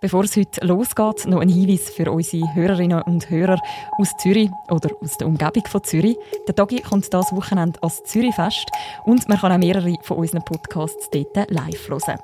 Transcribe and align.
Bevor 0.00 0.24
es 0.24 0.36
heute 0.36 0.64
losgeht, 0.66 1.26
noch 1.26 1.40
ein 1.40 1.48
Hinweis 1.48 1.88
für 1.88 2.10
unsere 2.12 2.54
Hörerinnen 2.54 3.00
und 3.02 3.30
Hörer 3.30 3.58
aus 3.98 4.14
Zürich 4.18 4.50
oder 4.68 4.90
aus 5.00 5.16
der 5.16 5.26
Umgebung 5.26 5.66
von 5.66 5.82
Zürich. 5.84 6.18
Der 6.46 6.54
Tagi 6.54 6.82
kommt 6.82 7.12
das 7.14 7.32
Wochenende 7.32 7.82
als 7.82 8.04
Zürichfest 8.04 8.66
und 9.06 9.26
man 9.26 9.38
kann 9.38 9.52
auch 9.52 9.58
mehrere 9.58 9.94
von 10.02 10.18
unseren 10.18 10.44
Podcasts 10.44 11.08
dort 11.10 11.50
live 11.50 11.88
hören. 11.88 12.18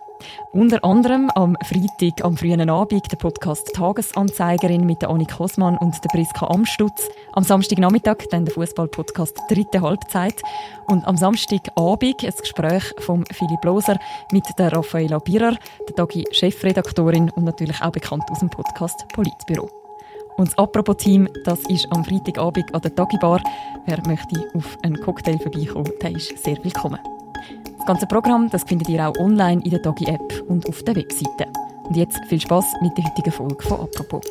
Unter 0.52 0.84
anderem 0.84 1.30
am 1.34 1.56
Freitag 1.64 2.24
am 2.24 2.36
frühen 2.36 2.68
Abend 2.68 3.10
der 3.10 3.16
Podcast 3.16 3.72
Tagesanzeigerin 3.74 4.84
mit 4.84 5.02
der 5.02 5.10
Annik 5.10 5.32
Kosmann 5.36 5.78
und 5.78 5.94
der 6.04 6.08
Priska 6.10 6.46
Amstutz. 6.46 7.08
Am 7.32 7.44
Samstagnachmittag 7.44 8.18
dann 8.30 8.44
der 8.44 8.54
Fußballpodcast 8.54 9.38
Dritte 9.48 9.80
Halbzeit. 9.80 10.42
Und 10.86 11.06
am 11.06 11.16
Samstagabend 11.16 12.24
ein 12.24 12.32
Gespräch 12.40 12.84
von 12.98 13.24
Philipp 13.32 13.64
Loser 13.64 13.98
mit 14.32 14.44
der 14.58 14.72
Raffaella 14.72 15.18
Birrer, 15.18 15.56
der 15.88 15.96
Tagi 15.96 16.26
Chefredaktorin 16.30 17.30
und 17.30 17.44
natürlich 17.44 17.80
auch 17.82 17.92
bekannt 17.92 18.24
aus 18.30 18.40
dem 18.40 18.50
Podcast 18.50 19.06
Politbüro. 19.14 19.70
Und 20.36 20.48
das 20.48 20.58
Apropos-Team, 20.58 21.28
das 21.44 21.60
ist 21.68 21.86
am 21.90 22.04
Freitagabend 22.04 22.74
an 22.74 22.80
der 22.80 22.94
Tagi 22.94 23.18
Bar. 23.18 23.42
Wer 23.86 23.98
möchte 24.06 24.48
auf 24.54 24.78
einen 24.82 25.00
Cocktail 25.00 25.38
vorbeikommen, 25.38 25.92
der 26.00 26.12
ist 26.12 26.36
sehr 26.42 26.62
willkommen. 26.62 26.98
Das 27.82 27.88
ganze 27.88 28.06
Programm 28.06 28.48
das 28.48 28.62
findet 28.62 28.88
ihr 28.90 29.08
auch 29.08 29.16
online 29.18 29.60
in 29.64 29.70
der 29.70 29.80
Dogi 29.80 30.04
App 30.04 30.44
und 30.46 30.68
auf 30.68 30.84
der 30.84 30.94
Webseite. 30.94 31.48
Und 31.82 31.96
jetzt 31.96 32.16
viel 32.28 32.40
Spaß 32.40 32.64
mit 32.80 32.96
der 32.96 33.02
heutigen 33.06 33.32
Folge 33.32 33.60
von 33.64 33.80
Apropos. 33.80 34.22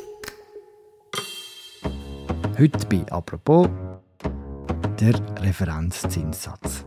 Heute 2.58 2.86
bei 2.86 3.12
Apropos 3.12 3.68
der 4.98 5.12
Referenzzinssatz. 5.42 6.86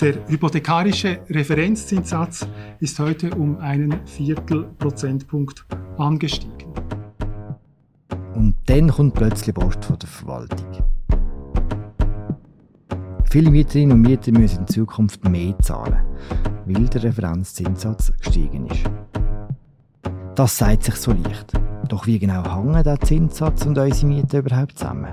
Der 0.00 0.26
hypothekarische 0.26 1.20
Referenzzinssatz 1.28 2.48
ist 2.78 2.98
heute 2.98 3.34
um 3.34 3.58
einen 3.58 4.06
Viertelprozentpunkt 4.06 5.66
angestiegen. 5.98 6.72
Und 8.34 8.54
dann 8.64 8.88
kommt 8.88 9.12
plötzlich 9.12 9.54
Post 9.54 9.84
von 9.84 9.98
der 9.98 10.08
Verwaltung. 10.08 10.99
Viele 13.32 13.48
Mieterinnen 13.48 13.92
und 13.92 14.02
Mieter 14.02 14.32
müssen 14.32 14.62
in 14.62 14.66
Zukunft 14.66 15.24
mehr 15.28 15.56
zahlen, 15.60 16.00
weil 16.66 16.88
der 16.88 17.04
Referenzzinssatz 17.04 18.12
gestiegen 18.18 18.66
ist. 18.66 18.82
Das 20.34 20.58
sagt 20.58 20.82
sich 20.82 20.96
so 20.96 21.12
leicht. 21.12 21.52
Doch 21.86 22.08
wie 22.08 22.18
genau 22.18 22.42
hängen 22.42 22.82
der 22.82 22.98
Zinssatz 22.98 23.64
und 23.66 23.78
unsere 23.78 24.06
Mieten 24.08 24.36
überhaupt 24.36 24.76
zusammen? 24.76 25.12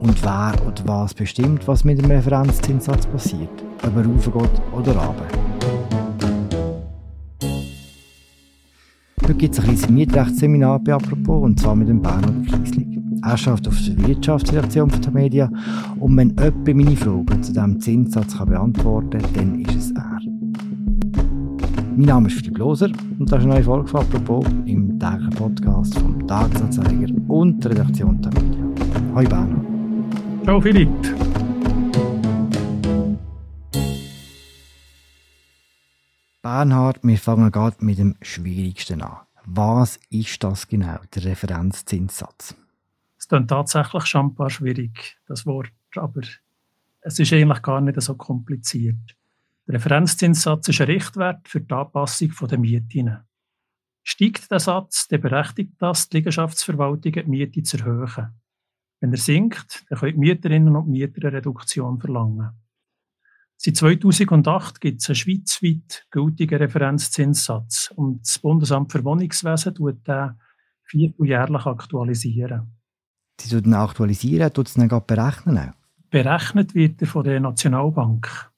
Und 0.00 0.24
wer 0.24 0.54
oder 0.66 0.82
was 0.86 1.12
bestimmt, 1.12 1.68
was 1.68 1.84
mit 1.84 2.02
dem 2.02 2.10
Referenzzinssatz 2.10 3.04
passiert? 3.04 3.62
Ob 3.86 3.96
er 3.96 4.06
raufgeht 4.06 4.62
oder 4.72 4.96
runter? 4.96 5.41
Heute 9.32 9.46
gibt 9.46 9.54
es 9.54 9.60
ein 9.60 9.64
kleines 9.64 9.88
Mietrechtsseminar 9.88 10.78
bei 10.80 10.92
Apropos, 10.92 11.42
und 11.42 11.58
zwar 11.58 11.74
mit 11.74 11.88
dem 11.88 12.02
Bernhard 12.02 12.50
Friesling. 12.50 13.18
Er 13.24 13.38
schafft 13.38 13.66
auf 13.66 13.74
der 13.82 14.06
Wirtschaftsredaktion 14.06 14.90
von 14.90 15.00
der 15.00 15.10
Media. 15.10 15.50
Und 15.98 16.18
wenn 16.18 16.36
jemand 16.38 16.66
meine 16.66 16.96
Fragen 16.96 17.42
zu 17.42 17.54
diesem 17.54 17.80
Zinssatz 17.80 18.36
kann 18.36 18.50
beantworten 18.50 19.22
kann, 19.22 19.32
dann 19.34 19.60
ist 19.60 19.74
es 19.74 19.90
er. 19.92 20.18
Mein 21.96 22.06
Name 22.06 22.28
ist 22.28 22.34
Philipp 22.34 22.58
Loser 22.58 22.90
und 23.18 23.32
das 23.32 23.38
ist 23.38 23.44
eine 23.46 23.54
neue 23.54 23.64
Folge 23.64 23.88
von 23.88 24.00
«Apropos» 24.00 24.44
im 24.66 24.98
täglichen 25.00 25.30
Podcast 25.30 25.98
vom 25.98 26.26
Tagesanzeiger 26.26 27.08
und 27.28 27.64
der 27.64 27.70
Redaktion 27.70 28.20
der 28.20 28.32
Media. 28.34 28.64
Hallo 29.14 29.28
Bernhard. 29.30 29.66
Ciao 30.44 30.60
Philipp. 30.60 31.31
Bernhard, 36.52 36.98
wir 37.02 37.16
fangen 37.16 37.50
gerade 37.50 37.82
mit 37.82 37.96
dem 37.96 38.14
Schwierigsten 38.20 39.00
an. 39.00 39.20
Was 39.46 39.98
ist 40.10 40.44
das 40.44 40.68
genau, 40.68 40.98
der 41.14 41.24
Referenzzinssatz? 41.24 42.54
Es 43.16 43.26
klingt 43.26 43.48
tatsächlich 43.48 44.04
schon 44.04 44.26
ein 44.26 44.34
paar 44.34 44.50
schwierig, 44.50 45.16
das 45.26 45.46
Wort, 45.46 45.72
aber 45.96 46.20
es 47.00 47.18
ist 47.18 47.32
eigentlich 47.32 47.62
gar 47.62 47.80
nicht 47.80 47.98
so 48.02 48.16
kompliziert. 48.16 49.16
Der 49.66 49.76
Referenzzinssatz 49.76 50.68
ist 50.68 50.82
ein 50.82 50.88
Richtwert 50.88 51.48
für 51.48 51.62
die 51.62 51.72
Anpassung 51.72 52.30
der 52.42 52.58
Mieten. 52.58 53.16
Steigt 54.02 54.50
der 54.50 54.60
Satz, 54.60 55.08
dann 55.08 55.22
berechtigt 55.22 55.72
das 55.78 56.10
die 56.10 56.18
Liegenschaftsverwaltung, 56.18 57.12
die 57.12 57.24
Miete 57.24 57.62
zu 57.62 57.78
erhöhen. 57.78 58.28
Wenn 59.00 59.12
er 59.12 59.16
sinkt, 59.16 59.86
dann 59.88 60.00
können 60.00 60.12
die 60.12 60.18
Mieterinnen 60.18 60.76
und 60.76 60.88
Mieter 60.88 61.28
eine 61.28 61.38
Reduktion 61.38 61.98
verlangen. 61.98 62.50
Seit 63.64 63.76
2008 63.76 64.80
gibt 64.80 65.02
es 65.02 65.08
einen 65.08 65.14
schweizweit 65.14 66.04
gültigen 66.10 66.58
Referenzzinssatz 66.58 67.92
und 67.94 68.22
das 68.22 68.40
Bundesamt 68.40 68.90
für 68.90 69.04
Wohnungswesen 69.04 69.76
tut 69.76 70.04
den 70.04 70.32
vierteljährlich 70.82 71.64
aktualisieren. 71.64 72.72
Sie 73.40 73.60
tun 73.60 73.72
aktualisieren, 73.74 74.52
tut 74.52 74.66
es 74.66 74.74
dann 74.74 74.88
gerade 74.88 75.06
berechnen 75.06 75.58
auch? 75.58 75.74
Berechnet 76.10 76.74
wird 76.74 77.02
er 77.02 77.06
von 77.06 77.22
der 77.22 77.38
Nationalbank. 77.38 78.50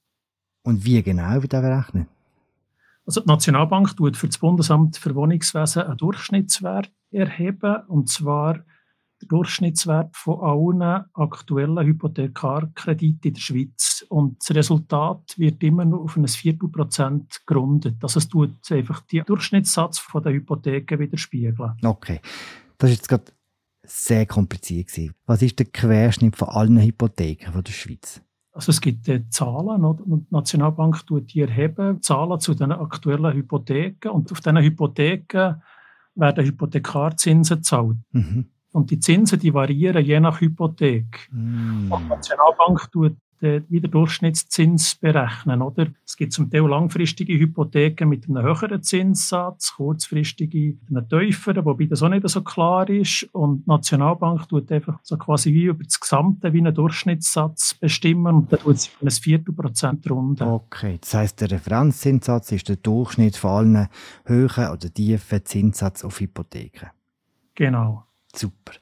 Und 0.63 0.83
wie 0.83 1.03
genau 1.03 1.39
wird 1.39 1.53
er 1.53 1.61
berechnet? 1.61 2.07
Also 3.05 3.21
die 3.21 3.27
Nationalbank 3.27 3.95
tut 3.95 4.17
für 4.17 4.25
das 4.25 4.39
Bundesamt 4.39 4.97
für 4.97 5.13
Wohnungswesen 5.13 5.83
einen 5.83 5.97
Durchschnittswert 5.97 6.91
erheben, 7.11 7.83
und 7.89 8.09
zwar 8.09 8.65
Durchschnittswert 9.27 10.15
von 10.15 10.39
allen 10.41 11.05
aktuellen 11.13 11.85
Hypothekarkrediten 11.85 13.29
in 13.29 13.33
der 13.33 13.41
Schweiz. 13.41 14.05
Und 14.09 14.37
das 14.39 14.55
Resultat 14.55 15.37
wird 15.37 15.63
immer 15.63 15.85
noch 15.85 15.99
auf 15.99 16.17
ein 16.17 16.27
Viertelprozent 16.27 17.41
gerundet. 17.45 17.97
Also 18.01 18.19
es 18.19 18.27
tut 18.27 18.53
einfach 18.71 19.01
den 19.01 19.23
Durchschnittssatz 19.25 20.05
der 20.23 20.33
Hypotheken 20.33 20.99
widerspiegeln. 20.99 21.73
Okay. 21.83 22.19
Das 22.77 22.89
ist 22.89 22.97
jetzt 22.97 23.09
gerade 23.09 23.25
sehr 23.83 24.25
kompliziert 24.25 24.87
gewesen. 24.87 25.13
Was 25.25 25.41
ist 25.41 25.59
der 25.59 25.67
Querschnitt 25.67 26.35
von 26.35 26.49
allen 26.49 26.81
Hypotheken 26.81 27.51
von 27.51 27.63
der 27.63 27.71
Schweiz? 27.71 28.21
Also 28.51 28.69
es 28.69 28.79
gibt 28.79 29.07
äh, 29.09 29.27
Zahlen 29.29 29.83
und 29.83 29.99
die 30.05 30.33
Nationalbank 30.33 31.05
tut 31.05 31.33
die 31.33 31.41
erheben, 31.41 32.01
Zahlen 32.01 32.39
zu 32.39 32.53
den 32.53 32.71
aktuellen 32.71 33.33
Hypotheken 33.33 34.09
und 34.09 34.31
auf 34.31 34.39
diesen 34.39 34.57
Hypotheken 34.57 35.61
werden 36.15 36.45
Hypothekarzinsen 36.45 37.57
gezahlt. 37.57 37.97
Mhm. 38.11 38.45
Und 38.75 38.91
die 38.91 38.99
Zinsen 38.99 39.39
die 39.39 39.53
variieren 39.53 40.03
je 40.03 40.19
nach 40.19 40.41
Hypothek. 40.41 41.29
Mhm. 41.31 41.89
Und 41.89 42.03
die 42.03 42.09
Nationalbank 42.09 42.91
tut 42.91 43.15
wieder 43.39 43.87
Durchschnittszins 43.87 44.95
berechnen. 44.95 45.61
Oder? 45.61 45.87
Es 46.05 46.17
gibt 46.17 46.33
zum 46.33 46.49
Teil 46.49 46.67
langfristige 46.67 47.37
Hypotheken 47.37 48.05
mit 48.07 48.27
einem 48.27 48.43
höheren 48.43 48.81
Zinssatz, 48.81 49.73
kurzfristige 49.75 50.77
mit 50.89 50.89
einem 50.89 51.07
tieferen, 51.07 51.63
wobei 51.63 51.85
das 51.85 52.01
auch 52.01 52.09
nicht 52.09 52.27
so 52.27 52.41
klar 52.41 52.89
ist. 52.89 53.23
Und 53.33 53.65
die 53.65 53.69
Nationalbank 53.69 54.49
tut 54.49 54.71
einfach 54.71 54.99
so 55.03 55.17
quasi 55.17 55.53
wie 55.53 55.65
über 55.65 55.83
das 55.83 55.99
Gesamte 55.99 56.51
wie 56.53 56.59
einen 56.59 56.73
Durchschnittssatz 56.73 57.75
bestimmen 57.75 58.35
und 58.35 58.51
dann 58.51 58.59
tut 58.59 58.79
sie 58.79 58.89
ein 59.01 59.11
Viertelprozent 59.11 60.09
runter. 60.09 60.51
Okay, 60.51 60.97
das 60.99 61.13
heisst, 61.13 61.39
der 61.41 61.51
Referenzzinssatz 61.51 62.51
ist 62.51 62.67
der 62.67 62.77
Durchschnitt 62.77 63.37
von 63.37 63.51
allen 63.51 63.87
hohen 64.27 64.69
oder 64.69 64.93
tiefen 64.93 65.45
Zinssätzen 65.45 66.07
auf 66.07 66.19
Hypotheken. 66.19 66.89
Genau. 67.53 68.05
Super. 68.35 68.73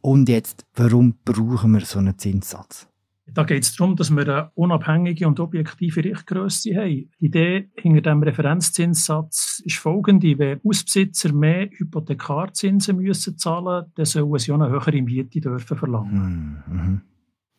Und 0.00 0.28
jetzt, 0.28 0.66
warum 0.74 1.14
brauchen 1.24 1.72
wir 1.72 1.84
so 1.84 1.98
einen 1.98 2.18
Zinssatz? 2.18 2.88
Da 3.34 3.44
geht 3.44 3.62
es 3.62 3.74
darum, 3.76 3.96
dass 3.96 4.10
wir 4.10 4.22
eine 4.22 4.50
unabhängige 4.54 5.26
und 5.26 5.40
objektive 5.40 6.04
Richtgröße 6.04 6.74
haben. 6.74 6.88
Die 6.88 7.08
Idee 7.26 7.70
hinter 7.76 8.02
dem 8.02 8.22
Referenzzinssatz 8.22 9.62
ist 9.64 9.76
folgende. 9.76 10.38
Wenn 10.38 10.60
Hausbesitzer 10.64 11.32
mehr 11.32 11.70
Hypothekarzinsen 11.70 12.96
müssen 12.96 13.38
zahlen 13.38 13.86
dann 13.94 14.04
sollen 14.04 14.38
sie 14.38 14.52
auch 14.52 14.60
eine 14.60 14.68
höhere 14.68 15.00
Miete 15.00 15.40
dürfen 15.40 15.76
verlangen. 15.76 16.64
Hm, 16.66 16.76
mhm. 16.76 17.01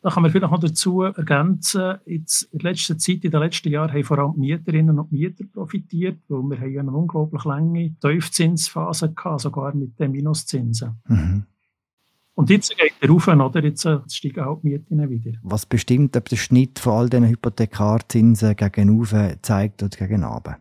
Da 0.04 0.10
kann 0.10 0.22
man 0.22 0.30
vielleicht 0.30 0.52
noch 0.52 0.60
dazu 0.60 1.00
ergänzen, 1.00 1.94
jetzt 2.04 2.42
in 2.52 2.58
letzter 2.58 2.98
Zeit, 2.98 3.24
in 3.24 3.30
den 3.30 3.40
letzten 3.40 3.70
Jahren, 3.70 3.90
haben 3.90 4.04
vor 4.04 4.18
allem 4.18 4.34
Mieterinnen 4.36 4.98
und 4.98 5.10
Mieter 5.10 5.44
profitiert, 5.50 6.18
weil 6.28 6.42
wir 6.42 6.60
haben 6.60 6.88
eine 6.88 6.98
unglaublich 6.98 7.42
lange 7.44 7.96
Tiefzinsphase 8.00 9.14
hatten, 9.16 9.38
sogar 9.38 9.74
mit 9.74 9.98
den 9.98 10.12
Minuszinsen. 10.12 11.00
Mhm. 11.08 11.46
Und 12.34 12.50
jetzt 12.50 12.76
geht 12.76 12.92
er 13.00 13.08
rauf, 13.08 13.28
oder? 13.28 13.64
Jetzt 13.64 13.86
äh, 13.86 14.00
steigen 14.10 14.44
auch 14.44 14.60
die 14.60 14.68
Mieten 14.68 15.08
wieder. 15.08 15.38
Was 15.42 15.64
bestimmt, 15.64 16.14
ob 16.18 16.28
der 16.28 16.36
Schnitt 16.36 16.80
von 16.80 16.92
all 16.92 17.08
diesen 17.08 17.28
Hypothekarzinsen 17.28 18.56
gegen 18.56 19.38
zeigt 19.40 19.82
oder 19.82 19.96
gegen 19.96 20.22
runter? 20.22 20.58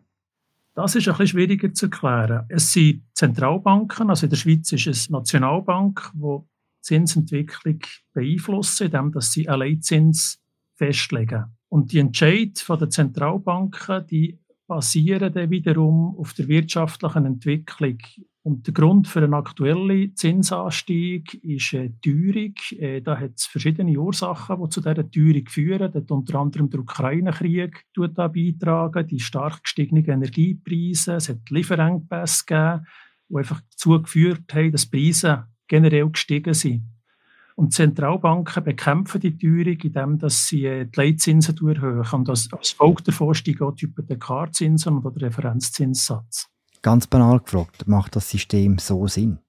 Das 0.74 0.96
ist 0.96 1.06
ein 1.06 1.18
bisschen 1.18 1.28
schwieriger 1.28 1.74
zu 1.74 1.88
erklären. 1.88 2.46
Es 2.48 2.72
sind 2.72 3.04
Zentralbanken, 3.14 4.10
also 4.10 4.26
in 4.26 4.30
der 4.30 4.38
Schweiz 4.38 4.72
ist 4.72 4.88
es 4.88 5.10
Nationalbank, 5.10 6.14
die 6.14 6.20
die 6.22 6.53
Zinsentwicklung 6.84 7.80
beeinflussen, 8.14 8.92
indem 8.92 9.12
sie 9.20 9.50
einen 9.50 9.60
Leitzins 9.60 10.40
festlegen. 10.76 11.46
Und 11.70 11.92
die 11.92 12.00
Entscheid 12.00 12.64
der 12.70 12.90
Zentralbanken, 12.90 14.06
die 14.08 14.40
basieren 14.68 15.34
dann 15.34 15.50
wiederum 15.50 16.16
auf 16.18 16.34
der 16.34 16.48
wirtschaftlichen 16.48 17.26
Entwicklung 17.26 17.98
und 18.46 18.68
der 18.68 18.74
Grund 18.74 19.08
für 19.08 19.24
einen 19.24 19.34
aktuellen 19.34 20.16
Zinsanstieg 20.18 21.34
ist 21.46 21.74
äh, 21.74 21.92
Teuerung. 22.02 23.04
Da 23.04 23.18
hat 23.18 23.32
es 23.38 23.46
verschiedene 23.46 23.98
Ursachen, 23.98 24.62
die 24.62 24.70
zu 24.70 24.82
dieser 24.82 25.10
Teuerung 25.10 25.48
führen. 25.48 25.92
Dort 25.94 26.12
unter 26.12 26.40
anderem 26.40 26.70
der 26.70 26.82
Ukraine-Krieg 26.82 27.86
beitragen, 27.96 29.08
die 29.08 29.22
stark 29.22 29.64
gestiegenen 29.64 30.06
Energiepreise, 30.06 31.16
es 31.16 31.30
hat 31.30 31.50
Lieferengpässe 31.50 32.46
gegeben 32.46 32.86
die 33.30 33.38
einfach 33.38 33.62
dazu 33.72 34.02
geführt 34.02 34.54
haben, 34.54 34.72
dass 34.72 34.86
Preise 34.86 35.48
generell 35.74 36.08
gestiegen 36.08 36.54
sind. 36.54 36.84
Und 37.56 37.74
Zentralbanken 37.74 38.64
bekämpfen 38.64 39.20
die 39.22 39.36
Teuerung, 39.36 39.80
indem 39.82 40.30
sie 40.30 40.66
äh, 40.66 40.86
die 40.86 40.96
Leitzinsen 40.96 41.58
erhöhen. 41.68 42.06
Und 42.12 42.30
als, 42.30 42.54
als 42.54 42.72
Folge 42.72 43.02
davon 43.02 43.34
steigen 43.34 43.64
auch 43.64 43.74
die 43.74 43.88
Hypothekarzinsen 43.88 45.00
oder 45.00 45.10
der 45.10 45.30
Referenzzinssatz. 45.30 46.48
Ganz 46.84 47.08
banal 47.08 47.40
gefragt, 47.40 47.88
macht 47.88 48.16
das 48.16 48.30
System 48.30 48.78
so 48.78 49.08
Sinn? 49.08 49.40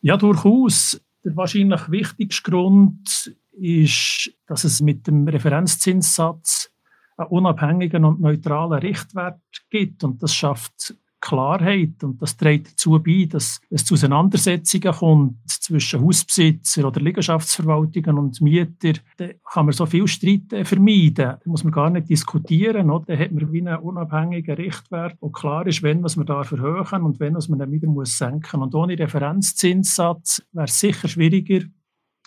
Ja, 0.00 0.16
durchaus. 0.16 1.00
Der 1.24 1.34
wahrscheinlich 1.34 1.90
wichtigste 1.90 2.48
Grund 2.48 3.34
ist, 3.52 4.30
dass 4.46 4.62
es 4.62 4.80
mit 4.80 5.08
dem 5.08 5.26
Referenzzinssatz 5.26 6.70
einen 7.16 7.28
unabhängigen 7.30 8.04
und 8.04 8.20
neutralen 8.20 8.78
Richtwert 8.78 9.40
gibt. 9.70 10.04
Und 10.04 10.22
das 10.22 10.34
schafft 10.34 10.94
Klarheit 11.24 12.04
und 12.04 12.20
das 12.20 12.36
trägt 12.36 12.72
dazu 12.72 13.02
bei, 13.02 13.26
dass 13.28 13.58
es 13.70 13.84
zu 13.84 13.94
Auseinandersetzungen 13.94 14.92
kommt 14.92 15.36
zwischen 15.48 16.02
Hausbesitzer 16.02 16.86
oder 16.86 17.00
Liegenschaftsverwaltungen 17.00 18.18
und 18.18 18.42
Mietern. 18.42 18.98
Da 19.16 19.28
kann 19.50 19.64
man 19.64 19.72
so 19.72 19.86
viel 19.86 20.06
Streit 20.06 20.52
äh, 20.52 20.66
vermeiden. 20.66 21.14
Da 21.14 21.40
muss 21.46 21.64
man 21.64 21.72
gar 21.72 21.88
nicht 21.88 22.10
diskutieren. 22.10 22.88
Da 23.06 23.16
hat 23.16 23.32
man 23.32 23.52
wie 23.52 23.66
einen 23.66 23.78
unabhängigen 23.78 24.54
Richtwert, 24.56 25.16
wo 25.20 25.30
klar 25.30 25.66
ist, 25.66 25.82
wenn 25.82 26.02
was 26.02 26.16
man 26.16 26.26
da 26.26 26.42
erhöhen 26.42 27.02
und 27.02 27.18
wenn 27.20 27.34
was 27.34 27.48
man 27.48 27.58
dann 27.58 27.72
wieder 27.72 27.88
muss 27.88 28.18
senken. 28.18 28.60
Und 28.60 28.74
ohne 28.74 28.98
Referenzzinssatz 28.98 30.42
wäre 30.52 30.66
es 30.66 30.78
sicher 30.78 31.08
schwieriger, 31.08 31.64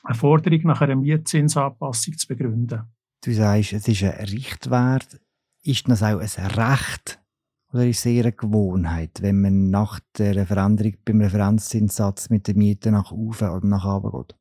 eine 0.04 0.16
Forderung 0.16 0.62
nach 0.64 0.82
einer 0.82 0.96
Mietzinsanpassung 0.96 2.18
zu 2.18 2.28
begründen. 2.28 2.82
Du 3.24 3.32
sagst, 3.32 3.74
es 3.74 3.88
ist 3.88 4.04
ein 4.04 4.26
Richtwert. 4.26 5.20
Ist 5.64 5.88
das 5.88 6.02
auch 6.02 6.20
ein 6.20 6.52
Recht 6.52 7.20
oder 7.78 7.88
ist 7.88 8.00
es 8.00 8.06
eher 8.08 8.24
eine 8.24 8.34
Gewohnheit, 8.34 9.22
wenn 9.22 9.42
man 9.42 9.70
nach 9.70 10.00
der 10.18 10.48
Veränderung 10.48 10.96
beim 11.06 11.22
Referenzzinssatz 11.22 12.30
mit 12.32 12.48
der 12.48 12.56
Miete 12.56 12.92
nach 12.92 13.12
oben 13.12 13.50
oder 13.50 13.66
nach 13.68 13.86
unten 13.86 14.12
geht? 14.12 14.36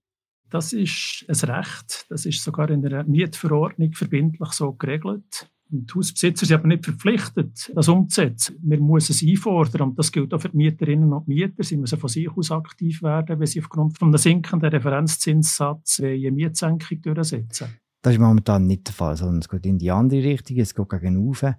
Das 0.48 0.72
ist 0.72 1.26
ein 1.28 1.50
Recht. 1.50 2.06
Das 2.08 2.24
ist 2.24 2.42
sogar 2.42 2.70
in 2.70 2.80
der 2.80 3.04
Mietverordnung 3.04 3.92
verbindlich 3.92 4.52
so 4.52 4.72
geregelt. 4.72 5.50
Und 5.70 5.90
die 5.90 5.94
Hausbesitzer 5.94 6.46
sind 6.46 6.56
aber 6.56 6.68
nicht 6.68 6.84
verpflichtet, 6.84 7.72
das 7.74 7.88
umzusetzen. 7.88 8.56
Wir 8.62 8.80
müssen 8.80 9.12
es 9.12 9.22
einfordern. 9.22 9.90
Und 9.90 9.98
das 9.98 10.12
gilt 10.12 10.32
auch 10.32 10.40
für 10.40 10.48
die 10.48 10.56
Mieterinnen 10.56 11.12
und 11.12 11.28
Mieter. 11.28 11.62
Sie 11.62 11.76
müssen 11.76 11.98
von 11.98 12.08
sich 12.08 12.30
aus 12.30 12.52
aktiv 12.52 13.02
werden, 13.02 13.38
wenn 13.38 13.46
sie 13.46 13.60
aufgrund 13.60 13.98
von 13.98 14.08
einem 14.08 14.18
sinkenden 14.18 14.70
Referenzzinssatz 14.70 16.00
eine 16.00 16.30
Mietsenkung 16.30 17.02
durchsetzen. 17.02 17.68
Das 18.00 18.14
ist 18.14 18.20
momentan 18.20 18.66
nicht 18.66 18.86
der 18.86 18.94
Fall, 18.94 19.16
sondern 19.16 19.40
es 19.40 19.48
geht 19.48 19.66
in 19.66 19.78
die 19.78 19.90
andere 19.90 20.22
Richtung. 20.22 20.56
Es 20.58 20.74
geht 20.74 20.88
gegen 20.88 21.18
oben. 21.18 21.56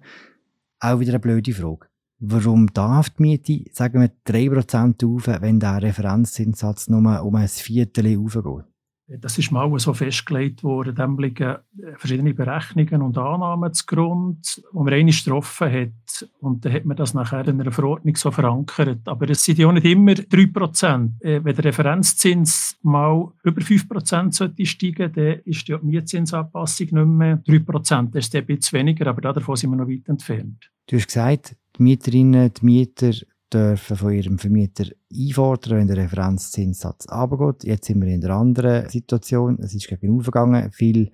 Auch 0.80 1.00
wieder 1.00 1.12
eine 1.12 1.20
blöde 1.20 1.52
Frage. 1.52 1.88
Warum 2.20 2.66
darf 2.72 3.10
die 3.10 3.22
Miete, 3.22 3.64
sagen 3.72 4.00
wir, 4.00 4.10
3% 4.26 5.04
rauf, 5.04 5.40
wenn 5.40 5.60
der 5.60 5.82
Referenzzinssatz 5.82 6.88
nur 6.88 7.22
um 7.22 7.34
ein 7.36 7.48
Viertel 7.48 8.16
raufgeht? 8.16 8.64
Das 9.08 9.38
ist 9.38 9.50
mal 9.50 9.76
so 9.78 9.94
festgelegt 9.94 10.62
worden. 10.62 10.94
Dem 10.94 11.18
liegen 11.18 11.56
verschiedene 11.96 12.34
Berechnungen 12.34 13.00
und 13.00 13.16
Annahmen 13.16 13.72
zugrunde, 13.72 14.38
die 14.44 14.76
man 14.76 14.92
einmal 14.92 15.14
getroffen 15.14 15.72
hat. 15.72 16.28
Und 16.40 16.64
dann 16.64 16.72
hat 16.74 16.84
man 16.84 16.96
das 16.96 17.14
nachher 17.14 17.48
in 17.48 17.58
einer 17.58 17.72
Verordnung 17.72 18.16
so 18.16 18.30
verankert. 18.30 19.08
Aber 19.08 19.30
es 19.30 19.42
sind 19.42 19.58
ja 19.58 19.66
auch 19.66 19.72
nicht 19.72 19.86
immer 19.86 20.12
3%. 20.12 21.10
Äh, 21.20 21.42
wenn 21.42 21.56
der 21.56 21.64
Referenzzins 21.64 22.76
mal 22.82 23.32
über 23.44 23.62
5% 23.62 24.32
sollte 24.32 24.66
steigen, 24.66 25.10
dann 25.12 25.40
ist 25.44 25.66
die 25.66 25.76
Mietzinsanpassung 25.80 26.88
nicht 26.90 26.92
mehr 26.92 27.42
3%. 27.44 28.10
Das 28.10 28.26
ist 28.26 28.36
ein 28.36 28.44
bisschen 28.44 28.80
weniger, 28.80 29.06
aber 29.06 29.22
davon 29.22 29.56
sind 29.56 29.70
wir 29.70 29.76
noch 29.76 29.88
weit 29.88 30.06
entfernt. 30.06 30.70
Du 30.86 30.96
hast 30.96 31.06
gesagt, 31.06 31.56
die 31.78 31.82
Mieterinnen, 31.82 32.52
die 32.52 32.64
Mieter 32.64 33.12
dürfen 33.52 33.96
von 33.96 34.12
ihrem 34.12 34.38
Vermieter 34.38 34.84
einfordern, 35.12 35.78
wenn 35.78 35.86
der 35.88 35.96
Referenzzinssatz 35.98 37.06
runtergeht. 37.10 37.64
Jetzt 37.64 37.86
sind 37.86 38.00
wir 38.00 38.08
in 38.08 38.24
einer 38.24 38.34
anderen 38.34 38.88
Situation. 38.88 39.58
Es 39.60 39.74
ist 39.74 39.88
gegen 39.88 40.18
gegangen. 40.18 40.70
Viele 40.72 41.10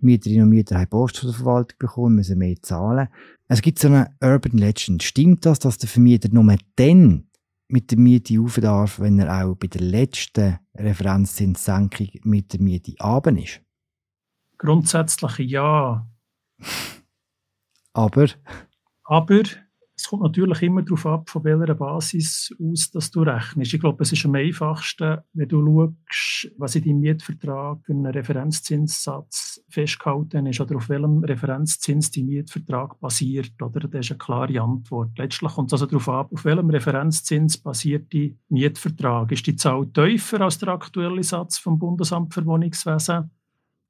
Mieterinnen 0.00 0.44
und 0.44 0.50
Mieter 0.50 0.78
haben 0.78 0.88
Post 0.88 1.18
von 1.18 1.30
der 1.30 1.36
Verwaltung 1.36 1.78
bekommen, 1.78 2.16
müssen 2.16 2.38
mehr 2.38 2.56
zahlen. 2.62 3.08
Es 3.48 3.62
gibt 3.62 3.78
so 3.78 3.88
eine 3.88 4.14
Urban 4.22 4.58
Legend. 4.58 5.02
Stimmt 5.02 5.44
das, 5.46 5.58
dass 5.58 5.78
der 5.78 5.88
Vermieter 5.88 6.28
nur 6.32 6.56
dann 6.76 7.28
mit 7.68 7.90
der 7.90 7.98
Miete 7.98 8.38
rauf 8.38 8.56
darf, 8.60 9.00
wenn 9.00 9.18
er 9.18 9.44
auch 9.44 9.54
bei 9.54 9.66
der 9.68 9.80
letzten 9.80 10.58
Referenzzinssenkung 10.76 12.08
mit 12.24 12.52
der 12.52 12.60
Miete 12.60 12.94
runter 13.02 13.36
ist? 13.36 13.60
Grundsätzlich 14.58 15.38
ja. 15.50 16.06
Aber? 17.92 18.28
Aber 19.04 19.42
kommt 20.10 20.22
natürlich 20.24 20.62
immer 20.62 20.82
darauf 20.82 21.06
ab, 21.06 21.30
von 21.30 21.44
welcher 21.44 21.74
Basis 21.76 22.52
aus 22.60 22.90
dass 22.90 23.12
du 23.12 23.22
rechnest. 23.22 23.72
Ich 23.72 23.80
glaube, 23.80 24.02
es 24.02 24.10
ist 24.10 24.26
am 24.26 24.34
einfachsten, 24.34 25.18
wenn 25.34 25.48
du 25.48 25.94
schaust, 26.08 26.52
was 26.58 26.74
in 26.74 26.84
deinem 26.84 26.98
Mietvertrag 26.98 27.78
für 27.84 27.92
einen 27.92 28.06
Referenzzinssatz 28.06 29.62
festgehalten 29.68 30.46
ist 30.46 30.60
oder 30.60 30.76
auf 30.76 30.88
welchem 30.88 31.22
Referenzzins 31.22 32.10
dein 32.10 32.26
Mietvertrag 32.26 32.98
basiert. 32.98 33.52
Oder? 33.62 33.86
Das 33.86 34.06
ist 34.06 34.10
eine 34.10 34.18
klare 34.18 34.60
Antwort. 34.60 35.16
Letztlich 35.16 35.52
kommt 35.52 35.68
es 35.68 35.74
also 35.74 35.86
darauf 35.86 36.08
ab, 36.08 36.32
auf 36.32 36.44
welchem 36.44 36.70
Referenzzins 36.70 37.58
basiert 37.58 38.12
dein 38.12 38.36
Mietvertrag. 38.48 39.30
Ist 39.30 39.46
die 39.46 39.54
Zahl 39.54 39.86
tiefer 39.86 40.40
als 40.40 40.58
der 40.58 40.70
aktuelle 40.70 41.22
Satz 41.22 41.56
vom 41.56 41.78
Bundesamt 41.78 42.34
für 42.34 42.44
Wohnungswesen, 42.44 43.30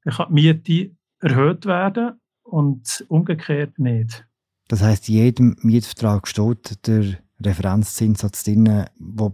dann 0.03 0.13
kann 0.13 0.27
die 0.29 0.33
Miete 0.33 0.95
erhöht 1.19 1.65
werden 1.65 2.21
und 2.43 3.05
umgekehrt 3.07 3.79
nicht. 3.79 4.27
Das 4.71 4.81
heißt, 4.81 5.09
jedem 5.09 5.57
Mietvertrag 5.63 6.29
steht 6.29 6.87
der 6.87 7.17
Referenzzinssatz 7.43 8.45
drin, 8.45 8.63
der 8.63 8.89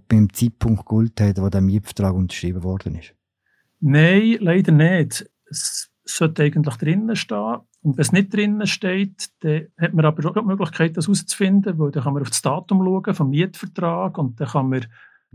beim 0.08 0.34
Zeitpunkt 0.34 0.90
gilt 0.90 1.22
hat, 1.22 1.40
wo 1.40 1.48
der 1.50 1.62
Mietvertrag 1.62 2.16
unterschrieben 2.16 2.64
worden 2.64 2.96
ist? 2.96 3.14
Nein, 3.80 4.38
leider 4.40 4.72
nicht. 4.72 5.30
Es 5.48 5.92
sollte 6.06 6.42
eigentlich 6.42 6.78
drinnen 6.78 7.16
stehen. 7.16 7.58
Und 7.84 7.98
wenn 7.98 8.02
es 8.02 8.12
nicht 8.12 8.34
drinnen 8.34 8.66
steht, 8.66 9.30
dann 9.42 9.68
hat 9.78 9.94
man 9.94 10.06
aber 10.06 10.28
auch 10.28 10.34
die 10.34 10.42
Möglichkeit, 10.42 10.98
das 10.98 11.06
herauszufinden, 11.06 11.78
weil 11.78 11.92
dann 11.92 12.02
kann 12.02 12.14
man 12.14 12.24
auf 12.24 12.30
das 12.30 12.42
Datum 12.42 12.84
schauen 12.84 13.14
vom 13.14 13.30
Mietvertrag 13.30 14.18
und 14.18 14.40
dann 14.40 14.48
kann 14.48 14.70
man 14.70 14.88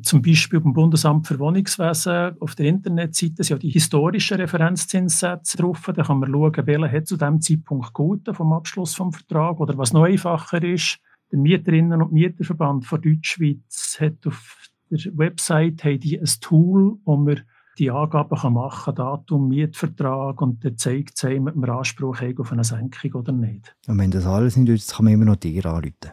zum 0.03 0.23
Beispiel 0.23 0.61
beim 0.61 0.73
Bundesamt 0.73 1.27
für 1.27 1.39
Wohnungswesen 1.39 2.41
auf 2.41 2.55
der 2.55 2.67
Internetseite 2.67 3.43
sind 3.43 3.49
ja 3.49 3.59
die 3.59 3.71
historischen 3.71 4.39
Referenzzinssätze 4.39 5.57
drauf. 5.57 5.91
Da 5.95 6.03
kann 6.03 6.19
man 6.19 6.31
schauen, 6.31 6.67
welcher 6.67 6.91
hat 6.91 7.07
zu 7.07 7.17
diesem 7.17 7.41
Zeitpunkt 7.41 7.95
gelten 7.95 8.35
vom 8.35 8.53
Abschluss 8.53 8.95
vom 8.95 9.13
Vertrag. 9.13 9.61
Oder 9.61 9.77
was 9.79 9.93
noch 9.93 10.05
einfacher 10.05 10.63
ist, 10.63 10.99
der 11.31 11.39
Mieterinnen- 11.39 12.03
und 12.03 12.13
Mieterverband 12.13 12.85
von 12.85 13.01
Deutschschweiz 13.01 13.99
hat 14.01 14.27
auf 14.27 14.69
der 14.91 14.99
Website 15.17 15.85
haben 15.85 16.01
die 16.01 16.19
ein 16.19 16.31
Tool, 16.41 16.99
wo 17.05 17.17
man 17.17 17.41
die 17.79 17.91
Angaben 17.91 18.53
machen 18.53 18.85
kann, 18.85 18.95
Datum, 18.95 19.49
Mietvertrag 19.49 20.43
und 20.43 20.63
dann 20.65 20.77
zeigt 20.77 21.17
es 21.17 21.25
einem, 21.25 21.47
ob 21.47 21.57
man 21.57 21.71
Anspruch 21.71 22.21
hat 22.21 22.39
auf 22.39 22.53
eine 22.53 22.65
Senkung 22.65 23.15
oder 23.15 23.33
nicht. 23.33 23.75
Und 23.87 23.99
wenn 23.99 24.11
das 24.11 24.27
alles 24.27 24.57
nicht 24.57 24.69
ist, 24.69 24.95
kann 24.95 25.07
man 25.07 25.15
immer 25.15 25.25
noch 25.25 25.37
dir 25.37 25.65
anrufen. 25.67 26.13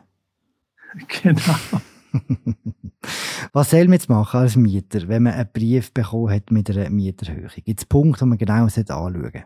Genau. 1.22 1.82
Was 3.54 3.72
soll 3.72 3.86
man 3.86 3.94
jetzt 3.94 4.10
machen 4.10 4.40
als 4.40 4.56
Mieter, 4.56 5.08
wenn 5.08 5.24
man 5.24 5.34
einen 5.34 5.50
Brief 5.52 5.94
bekommen 5.94 6.32
hat 6.32 6.52
mit 6.52 6.70
einer 6.70 6.90
Mieterhöhung? 6.90 7.50
Gibt 7.64 7.80
es 7.80 7.86
Punkte, 7.86 8.26
die 8.26 8.30
man 8.30 8.38
genau 8.38 8.64
anschauen 8.64 8.86
sollte? 8.86 9.46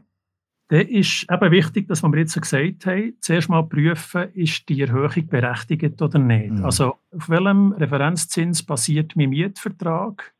Dann 0.70 0.88
ist 0.88 1.28
eben 1.30 1.52
wichtig, 1.52 1.88
dass 1.88 2.02
wir 2.02 2.18
jetzt 2.18 2.42
gesagt 2.42 2.86
haben, 2.86 3.14
zuerst 3.20 3.50
mal 3.50 3.64
prüfen, 3.64 4.30
ist 4.34 4.68
die 4.70 4.82
Erhöhung 4.82 5.28
berechtigt 5.28 6.02
oder 6.02 6.20
nicht. 6.20 6.52
Mhm. 6.52 6.66
Also 6.66 6.96
auf 7.12 7.30
welchem 7.30 7.74
Referenzzins 7.74 8.64
basiert 8.64 9.16
mein 9.16 9.30
Mietvertrag 9.30 10.34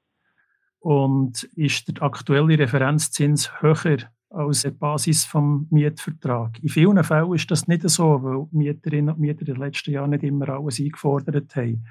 und 0.80 1.44
ist 1.56 1.88
der 1.88 2.02
aktuelle 2.04 2.58
Referenzzins 2.58 3.62
höher 3.62 4.00
als 4.30 4.64
die 4.64 4.72
Basis 4.72 5.26
vom 5.26 5.68
Mietvertrag. 5.70 6.58
In 6.64 6.70
vielen 6.70 7.04
Fällen 7.04 7.34
ist 7.34 7.52
das 7.52 7.68
nicht 7.68 7.88
so, 7.88 8.24
weil 8.24 8.48
Mieterinnen 8.52 9.14
und 9.14 9.20
Mieter 9.20 9.42
in 9.42 9.54
den 9.54 9.58
letzten 9.58 9.92
Jahren 9.92 10.10
nicht 10.10 10.24
immer 10.24 10.50
alles 10.50 10.80
eingefordert 10.80 11.56
haben. 11.56 11.86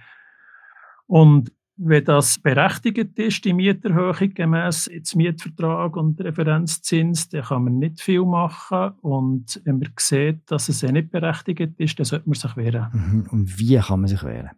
Und 1.12 1.52
wenn 1.76 2.04
das 2.06 2.38
berechtigt 2.38 3.18
ist, 3.18 3.44
die 3.44 3.52
Mieterhöhung 3.52 4.32
gemäß 4.32 4.88
jetzt 4.90 5.14
Mietvertrag 5.14 5.94
und 5.94 6.18
Referenzzins, 6.18 7.28
dann 7.28 7.42
kann 7.42 7.64
man 7.64 7.78
nicht 7.78 8.00
viel 8.00 8.24
machen. 8.24 8.92
Und 9.02 9.60
wenn 9.64 9.78
man 9.78 9.90
sieht, 9.98 10.50
dass 10.50 10.70
es 10.70 10.82
nicht 10.82 11.10
berechtigt 11.10 11.74
ist, 11.76 11.98
dann 11.98 12.06
sollte 12.06 12.30
man 12.30 12.34
sich 12.34 12.56
wehren. 12.56 12.86
Mhm. 12.92 13.26
Und 13.30 13.58
wie 13.58 13.76
kann 13.76 14.00
man 14.00 14.08
sich 14.08 14.22
wehren? 14.24 14.52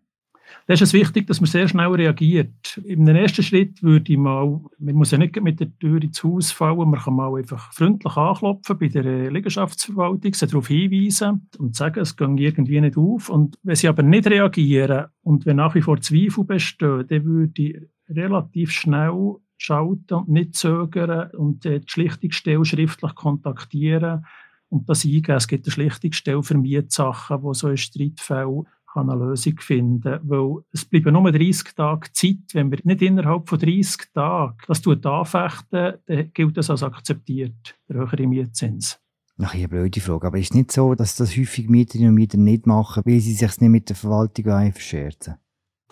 Da 0.66 0.75
ist 0.75 0.82
es 0.82 0.92
wichtig, 0.92 1.26
dass 1.26 1.40
man 1.40 1.49
sehr 1.49 1.68
schnell 1.68 1.88
reagiert. 1.88 2.80
Im 2.84 3.06
ersten 3.08 3.42
Schritt 3.42 3.82
würde 3.82 4.12
ich 4.12 4.18
mal, 4.18 4.61
man 4.78 4.94
muss 4.94 5.11
ja 5.11 5.18
nicht 5.18 5.40
mit 5.42 5.61
der 5.61 5.76
Tür 5.78 6.02
ins 6.02 6.23
Haus 6.25 6.52
fallen, 6.52 6.90
man 6.90 7.00
kann 7.00 7.14
mal 7.14 7.37
einfach 7.37 7.73
freundlich 7.73 8.16
anklopfen 8.16 8.78
bei 8.78 8.88
der 8.88 9.30
Liegenschaftsverwaltung, 9.30 10.32
sie 10.32 10.46
darauf 10.46 10.68
hinweisen 10.68 11.49
und 11.58 11.76
sagen, 11.76 12.00
es 12.00 12.16
geht 12.16 12.40
irgendwie 12.40 12.80
nicht 12.80 12.96
auf. 12.96 13.28
Und 13.28 13.58
wenn 13.62 13.76
sie 13.76 13.88
aber 13.88 14.02
nicht 14.02 14.26
reagieren 14.26 15.06
und 15.23 15.44
wenn 15.46 15.56
nach 15.56 15.75
wie 15.75 15.82
vor 15.82 16.00
Zweifel 16.00 16.44
bestehen, 16.44 17.06
dann 17.08 17.25
würde 17.25 17.62
ich 17.62 17.76
relativ 18.08 18.70
schnell 18.70 19.37
schalten 19.56 20.14
und 20.14 20.28
nicht 20.28 20.54
zögern 20.54 21.30
und 21.32 21.64
die 21.64 21.80
Schlichtungsstelle 21.87 22.64
schriftlich 22.64 23.14
kontaktieren 23.14 24.25
und 24.68 24.88
das 24.88 25.04
eingeben. 25.04 25.37
Es 25.37 25.49
gibt 25.49 25.66
eine 25.66 25.73
Schlichtungsstelle 25.73 26.42
für 26.42 26.58
Mietsachen, 26.58 27.42
wo 27.42 27.52
so 27.52 27.68
ein 27.68 27.76
Streitfall 27.76 28.64
kann 28.94 29.10
eine 29.10 29.24
Lösung 29.24 29.58
finden 29.58 30.20
weil 30.22 30.62
es 30.72 30.84
bleiben 30.84 31.12
nur 31.12 31.30
30 31.30 31.74
Tage 31.74 32.12
Zeit. 32.12 32.54
Wenn 32.54 32.70
wir 32.70 32.78
nicht 32.84 33.02
innerhalb 33.02 33.48
von 33.48 33.58
30 33.58 34.12
Tagen 34.14 34.56
das 34.66 34.86
anfechten, 34.86 35.94
dann 36.06 36.32
gilt 36.32 36.56
das 36.56 36.70
als 36.70 36.82
akzeptiert, 36.82 37.76
der 37.88 37.96
höhere 37.96 38.26
Mietzins. 38.26 39.00
Ach, 39.42 39.52
eine 39.52 39.68
blöde 39.68 40.00
Frage. 40.00 40.28
Aber 40.28 40.38
ist 40.38 40.50
es 40.50 40.54
nicht 40.54 40.70
so, 40.70 40.94
dass 40.94 41.16
das 41.16 41.36
häufig 41.36 41.68
Mieterinnen 41.68 42.10
und 42.10 42.14
Mieter 42.14 42.38
nicht 42.38 42.66
machen, 42.66 43.02
weil 43.04 43.18
sie 43.18 43.34
sich 43.34 43.60
nicht 43.60 43.70
mit 43.70 43.88
der 43.88 43.96
Verwaltung 43.96 44.44
verscherzen? 44.72 45.34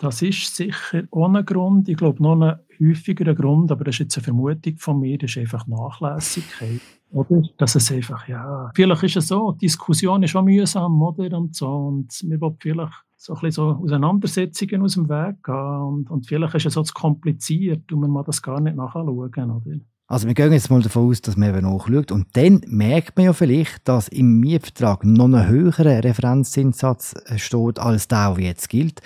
Das 0.03 0.21
ist 0.21 0.53
sicher 0.53 1.03
ohne 1.11 1.45
Grund. 1.45 1.87
Ich 1.87 1.95
glaube, 1.95 2.21
noch 2.21 2.35
ein 2.41 2.59
häufigerer 2.77 3.33
Grund, 3.33 3.71
aber 3.71 3.85
das 3.85 3.95
ist 3.95 3.99
jetzt 3.99 4.17
eine 4.17 4.25
Vermutung 4.25 4.77
von 4.77 4.99
mir, 4.99 5.17
das 5.17 5.31
ist 5.31 5.37
einfach 5.37 5.65
Nachlässigkeit. 5.65 6.81
Oder? 7.11 7.41
Dass 7.57 7.75
es 7.75 7.89
einfach, 7.89 8.27
ja, 8.27 8.69
vielleicht 8.75 9.03
ist 9.03 9.15
es 9.15 9.29
so, 9.29 9.53
die 9.53 9.67
Diskussion 9.67 10.21
ist 10.21 10.31
schon 10.31 10.43
mühsam, 10.43 11.01
oder? 11.01 11.37
Und 11.37 11.55
so. 11.55 11.69
Und 11.69 12.21
wir 12.23 12.41
wollen 12.41 12.57
vielleicht 12.59 12.91
so 13.15 13.33
ein 13.33 13.39
bisschen 13.39 13.51
so 13.51 13.81
Auseinandersetzungen 13.81 14.81
aus 14.81 14.95
dem 14.95 15.07
Weg 15.07 15.41
gehen. 15.41 15.81
Und, 15.81 16.11
und 16.11 16.27
vielleicht 16.27 16.55
ist 16.55 16.65
es 16.65 16.73
so 16.73 16.83
zu 16.83 16.93
kompliziert 16.93 17.89
und 17.93 18.01
man 18.01 18.09
muss 18.09 18.25
das 18.25 18.41
gar 18.41 18.59
nicht 18.59 18.75
nachschauen, 18.75 19.51
oder? 19.51 19.79
Also 20.07 20.27
wir 20.27 20.33
gehen 20.33 20.51
jetzt 20.51 20.69
mal 20.69 20.81
davon 20.81 21.07
aus, 21.09 21.21
dass 21.21 21.37
man 21.37 21.49
eben 21.49 21.61
nachschaut 21.61 22.11
und 22.11 22.27
dann 22.33 22.61
merkt 22.67 23.15
man 23.15 23.27
ja 23.27 23.33
vielleicht, 23.33 23.87
dass 23.87 24.09
im 24.09 24.41
Mietvertrag 24.41 25.05
noch 25.05 25.25
ein 25.25 25.47
höherer 25.47 26.03
Referenzzinssatz 26.03 27.15
steht, 27.37 27.79
als 27.79 28.09
der, 28.09 28.33
der 28.33 28.43
jetzt 28.43 28.69
gilt. 28.69 29.01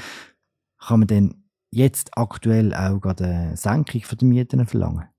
Kann 0.88 1.02
man 1.02 1.08
denn 1.08 1.44
jetzt 1.70 2.18
aktuell 2.18 2.74
auch 2.74 3.02
gerade 3.02 3.26
eine 3.26 3.58
Senkung 3.58 4.02
der 4.10 4.28
Mieten 4.28 4.66
verlangen? 4.66 5.10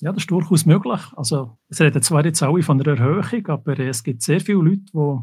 Ja, 0.00 0.12
das 0.12 0.22
ist 0.22 0.30
durchaus 0.30 0.64
möglich. 0.64 1.00
Also, 1.14 1.58
es 1.68 1.78
reden 1.82 2.00
zwar 2.00 2.24
jetzt 2.24 2.42
alle 2.42 2.62
von 2.62 2.80
einer 2.80 2.98
Erhöhung, 2.98 3.46
aber 3.48 3.78
es 3.78 4.02
gibt 4.02 4.22
sehr 4.22 4.40
viele 4.40 4.62
Leute, 4.62 4.84
die 4.94 5.18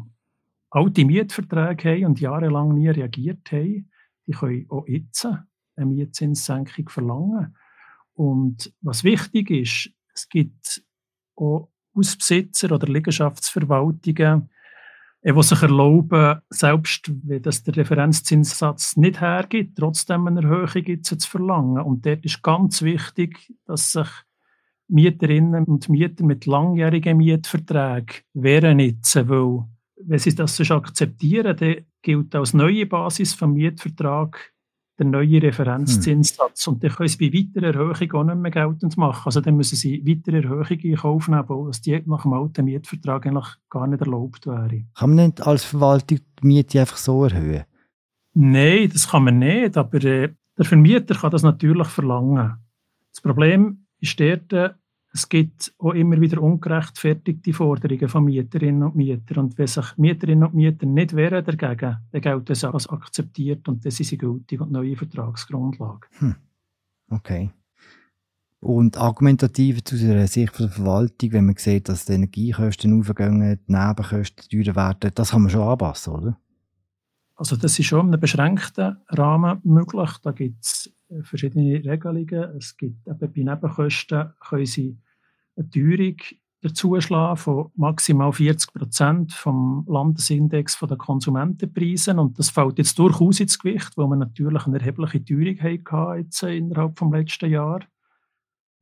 alte 0.70 1.04
Mietverträge 1.04 1.90
haben 1.90 2.04
und 2.04 2.20
jahrelang 2.20 2.74
nie 2.74 2.90
reagiert 2.90 3.50
haben. 3.50 3.90
Die 4.28 4.32
können 4.32 4.66
auch 4.70 4.86
jetzt 4.86 5.26
eine 5.26 5.86
Mietzinssenkung 5.86 6.88
verlangen. 6.88 7.56
Und 8.14 8.72
was 8.82 9.02
wichtig 9.02 9.50
ist, 9.50 9.90
es 10.14 10.28
gibt 10.28 10.84
auch 11.34 11.72
Hausbesitzer 11.96 12.70
oder 12.70 12.86
Liegenschaftsverwaltungen, 12.86 14.48
die 15.24 15.42
sich 15.42 15.62
erlauben, 15.62 16.40
selbst 16.50 17.10
wenn 17.24 17.42
das 17.42 17.62
der 17.62 17.76
Referenzzinssatz 17.76 18.96
nicht 18.96 19.20
hergibt, 19.20 19.78
trotzdem 19.78 20.26
eine 20.26 20.42
Erhöhung 20.42 21.02
zu 21.04 21.16
verlangen. 21.18 21.82
Und 21.82 22.04
dort 22.04 22.24
ist 22.24 22.42
ganz 22.42 22.82
wichtig, 22.82 23.52
dass 23.64 23.92
sich 23.92 24.08
Mieterinnen 24.88 25.64
und 25.64 25.88
Mieter 25.88 26.24
mit 26.24 26.46
langjährigen 26.46 27.16
Mietverträgen 27.16 28.16
wehren 28.34 28.76
nicht, 28.76 29.14
weil 29.28 29.64
wenn 30.04 30.18
sie 30.18 30.34
das 30.34 30.56
sonst 30.56 30.70
akzeptieren, 30.70 31.56
dann 31.56 31.76
gilt 32.02 32.34
als 32.34 32.52
neue 32.54 32.86
Basis 32.86 33.34
vom 33.34 33.54
Mietvertrag 33.54 34.51
der 35.02 35.20
neue 35.20 35.42
Referenzzinssatz. 35.42 36.66
Hm. 36.66 36.74
Und 36.74 36.84
dann 36.84 36.90
können 36.90 37.08
sie 37.08 37.30
bei 37.30 37.38
weiteren 37.38 37.74
Erhöhungen 37.74 38.12
auch 38.12 38.24
nicht 38.24 38.42
mehr 38.42 38.50
geltend 38.50 38.96
machen. 38.96 39.22
Also 39.26 39.40
dann 39.40 39.56
müssen 39.56 39.76
sie 39.76 40.02
weitere 40.06 40.38
Erhöhungen 40.38 40.80
in 40.80 40.96
Kauf 40.96 41.28
nehmen, 41.28 41.44
was 41.48 41.80
die 41.80 42.02
nach 42.06 42.22
dem 42.22 42.32
alten 42.32 42.64
Mietvertrag 42.64 43.26
eigentlich 43.26 43.48
gar 43.68 43.86
nicht 43.86 44.00
erlaubt 44.00 44.46
wäre. 44.46 44.84
Kann 44.94 45.14
man 45.14 45.26
nicht 45.26 45.40
als 45.40 45.64
Verwaltung 45.64 46.18
die 46.42 46.46
Miete 46.46 46.80
einfach 46.80 46.96
so 46.96 47.24
erhöhen? 47.24 47.64
Nein, 48.34 48.88
das 48.92 49.08
kann 49.08 49.24
man 49.24 49.38
nicht, 49.38 49.76
aber 49.76 50.02
äh, 50.04 50.34
der 50.56 50.64
Vermieter 50.64 51.14
kann 51.14 51.30
das 51.30 51.42
natürlich 51.42 51.88
verlangen. 51.88 52.56
Das 53.10 53.20
Problem 53.20 53.86
ist 54.00 54.18
dort, 54.18 54.76
es 55.14 55.28
gibt 55.28 55.74
auch 55.78 55.92
immer 55.92 56.18
wieder 56.20 56.42
ungerechtfertigte 56.42 57.52
Forderungen 57.52 58.08
von 58.08 58.24
Mieterinnen 58.24 58.82
und 58.82 58.96
Mietern. 58.96 59.44
Und 59.44 59.58
wenn 59.58 59.66
sich 59.66 59.96
Mieterinnen 59.98 60.44
und 60.44 60.54
Mieter 60.54 60.86
nicht 60.86 61.14
wehren 61.14 61.44
dagegen, 61.44 61.98
dann 62.10 62.20
gilt 62.20 62.48
das 62.48 62.64
als 62.64 62.88
akzeptiert 62.88 63.68
und 63.68 63.84
das 63.84 64.00
ist 64.00 64.08
sie 64.08 64.18
gültig 64.18 64.60
und 64.60 64.72
neue 64.72 64.96
Vertragsgrundlage. 64.96 66.08
Hm. 66.18 66.34
Okay. 67.10 67.50
Und 68.60 68.96
argumentativ 68.96 69.78
aus 69.78 70.00
der 70.00 70.28
Sicht 70.28 70.58
der 70.58 70.68
Verwaltung, 70.68 71.32
wenn 71.32 71.46
man 71.46 71.56
sieht, 71.56 71.88
dass 71.88 72.06
die 72.06 72.12
Energiekosten 72.12 72.98
aufgehen, 72.98 73.58
die 73.66 73.72
Nebenkosten 73.72 74.48
teurer 74.48 74.76
werden, 74.76 75.10
das 75.14 75.32
kann 75.32 75.42
man 75.42 75.50
schon 75.50 75.62
anpassen, 75.62 76.14
oder? 76.14 76.38
Also 77.34 77.56
das 77.56 77.78
ist 77.78 77.86
schon 77.86 78.06
in 78.06 78.12
einem 78.12 78.20
beschränkten 78.20 78.98
Rahmen 79.08 79.60
möglich. 79.64 80.10
Da 80.22 80.30
gibt 80.30 80.64
es 80.64 80.90
verschiedene 81.22 81.84
Regelungen. 81.84 82.56
Es 82.56 82.76
gibt 82.76 83.06
eben 83.06 83.18
bei 83.18 83.42
Nebenkosten 83.42 84.32
können 84.40 84.66
Sie 84.66 84.98
eine 85.56 85.68
Teuerung 85.68 86.16
dazuschlagen 86.62 87.36
von 87.36 87.70
maximal 87.74 88.32
40 88.32 88.72
Prozent 88.72 89.32
vom 89.32 89.84
Landesindex 89.88 90.78
der 90.78 90.96
Konsumentenpreise. 90.96 92.14
Und 92.14 92.38
das 92.38 92.50
fällt 92.50 92.78
jetzt 92.78 92.98
durchaus 92.98 93.40
ins 93.40 93.58
Gewicht, 93.58 93.96
weil 93.96 94.06
wir 94.06 94.16
natürlich 94.16 94.66
eine 94.66 94.78
erhebliche 94.78 95.24
Teuerung 95.24 95.90
hatten 95.90 96.22
jetzt 96.22 96.42
innerhalb 96.42 96.96
des 96.96 97.10
letzten 97.10 97.50
Jahres. 97.50 97.86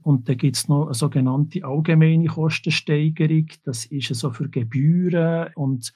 Und 0.03 0.29
dann 0.29 0.37
gibt 0.37 0.57
es 0.57 0.69
noch 0.69 0.87
eine 0.87 0.95
sogenannte 0.95 1.65
allgemeine 1.65 2.27
Kostensteigerung. 2.27 3.47
Das 3.65 3.87
ist 3.87 4.15
so 4.15 4.31
für 4.31 4.49
Gebühren 4.49 5.51
und 5.55 5.93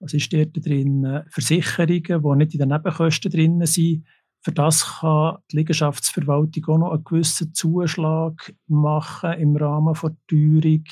was 0.00 0.14
ist 0.14 0.32
dort 0.32 0.64
drin? 0.66 1.22
Versicherungen, 1.28 2.02
die 2.22 2.36
nicht 2.36 2.54
in 2.54 2.58
den 2.58 2.68
Nebenkosten 2.70 3.30
drin 3.30 3.64
sind. 3.66 4.04
Für 4.42 4.52
das 4.52 4.98
kann 5.00 5.38
die 5.50 5.58
Liegenschaftsverwaltung 5.58 6.64
auch 6.66 6.78
noch 6.78 6.92
einen 6.92 7.04
gewissen 7.04 7.54
Zuschlag 7.54 8.54
machen 8.66 9.32
im 9.34 9.56
Rahmen 9.56 9.94
der 9.94 10.16
Teuerung. 10.26 10.84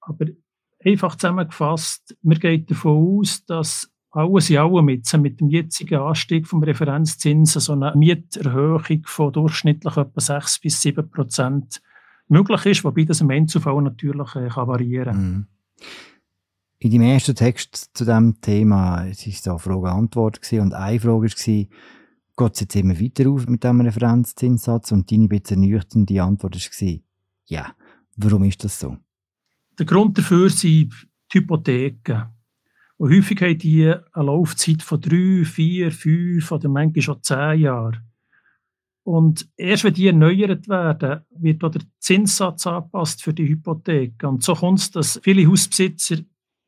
Aber 0.00 0.26
einfach 0.84 1.16
zusammengefasst, 1.16 2.16
wir 2.20 2.38
gehen 2.38 2.66
davon 2.66 3.18
aus, 3.20 3.44
dass 3.46 3.90
alles 4.10 4.50
in 4.50 4.58
allem 4.58 4.84
mit, 4.84 5.10
mit 5.14 5.40
dem 5.40 5.48
jetzigen 5.48 6.00
Anstieg 6.00 6.46
vom 6.46 6.62
Referenzzins 6.62 7.54
so 7.54 7.72
eine 7.72 7.94
Mieterhöhung 7.96 9.02
von 9.06 9.32
durchschnittlich 9.32 9.96
etwa 9.96 10.20
6 10.20 10.60
bis 10.60 10.82
7 10.82 11.10
Prozent 11.10 11.80
möglich 12.28 12.66
ist, 12.66 12.84
wobei 12.84 13.04
das 13.04 13.22
im 13.22 13.30
Einzelfall 13.30 13.80
natürlich 13.80 14.34
äh, 14.36 14.48
kann 14.48 14.68
variieren 14.68 15.12
kann. 15.12 15.32
Mhm. 15.32 15.46
In 16.78 16.90
deinem 16.90 17.02
ersten 17.02 17.36
Text 17.36 17.90
zu 17.94 18.04
diesem 18.04 18.40
Thema 18.40 19.06
es 19.06 19.26
war 19.26 19.54
da 19.54 19.58
Frage-Antwort 19.58 20.40
und 20.52 20.74
eine 20.74 21.00
Frage 21.00 21.28
war, 21.28 21.66
geht 22.36 22.54
es 22.54 22.60
jetzt 22.60 22.76
immer 22.76 22.98
weiter 22.98 23.28
auf 23.30 23.46
mit 23.46 23.62
diesem 23.62 23.80
Referenzzinssatz 23.80 24.92
und 24.92 25.10
deine 25.10 25.28
bisschen 25.28 25.62
ernüchternde 25.62 26.22
Antwort 26.22 26.56
war, 26.56 26.98
ja, 27.46 27.74
warum 28.16 28.44
ist 28.44 28.64
das 28.64 28.78
so? 28.80 28.96
Der 29.78 29.86
Grund 29.86 30.18
dafür 30.18 30.48
sind 30.50 30.92
die 31.32 31.38
Hypotheken. 31.38 32.30
Und 32.96 33.14
häufig 33.14 33.40
haben 33.40 33.58
die 33.58 33.86
eine 33.86 34.04
Laufzeit 34.14 34.82
von 34.82 35.00
drei, 35.00 35.44
vier, 35.44 35.90
fünf 35.90 36.52
oder 36.52 36.68
manchmal 36.68 37.02
schon 37.02 37.22
zehn 37.22 37.60
Jahren. 37.60 38.12
Und 39.04 39.48
erst 39.56 39.82
wenn 39.82 39.94
die 39.94 40.06
erneuert 40.06 40.68
werden, 40.68 41.22
wird 41.30 41.64
auch 41.64 41.70
der 41.70 41.82
Zinssatz 41.98 42.66
angepasst 42.66 43.22
für 43.22 43.34
die 43.34 43.48
Hypotheken. 43.48 44.28
Und 44.28 44.44
so 44.44 44.54
kommt 44.54 44.78
es, 44.78 44.90
dass 44.92 45.20
viele 45.22 45.46
Hausbesitzer 45.48 46.18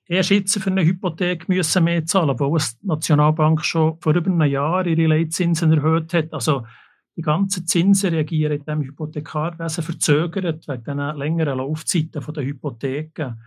erst 0.07 0.31
jetzt 0.31 0.59
für 0.59 0.71
eine 0.71 0.85
Hypothek 0.85 1.49
müssen 1.49 1.85
mehr 1.85 2.05
zahlen, 2.05 2.31
obwohl 2.31 2.59
die 2.59 2.87
Nationalbank 2.87 3.65
schon 3.65 3.99
vor 4.01 4.15
über 4.15 4.31
einem 4.31 4.51
Jahr 4.51 4.87
ihre 4.87 5.07
Leitzinsen 5.07 5.73
erhöht 5.73 6.13
hat. 6.15 6.33
Also 6.33 6.67
die 7.17 7.23
ganzen 7.23 7.67
Zinsen 7.67 8.11
reagieren 8.11 8.59
in 8.59 8.65
dem 8.65 8.83
Hypothekarwesen 8.83 9.85
verzögert 9.85 10.67
wegen 10.67 10.85
den 10.85 11.17
längeren 11.17 11.59
Laufzeiten 11.59 12.23
der 12.35 12.45
Hypotheken. 12.45 13.41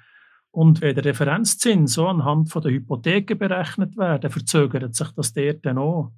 Und 0.51 0.81
wenn 0.81 0.95
der 0.95 1.05
Referenzzins 1.05 1.93
so 1.93 2.07
anhand 2.07 2.53
der 2.55 2.71
Hypotheken 2.71 3.37
berechnet 3.37 3.97
wird, 3.97 4.31
verzögert 4.31 4.95
sich 4.95 5.11
das 5.11 5.33
dort 5.33 5.65
dann 5.65 5.77
auch. 5.77 6.11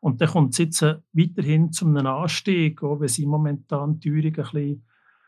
Und 0.00 0.20
dann 0.20 0.28
kommt 0.28 0.52
es 0.52 0.58
jetzt 0.58 0.82
weiterhin 1.12 1.72
zu 1.72 1.86
einem 1.86 2.06
Anstieg, 2.06 2.82
auch 2.82 3.00
wenn 3.00 3.08
sie 3.08 3.26
momentan 3.26 4.00
die 4.00 4.10
Teuerung 4.10 4.26
ein 4.26 4.32
bisschen 4.32 4.86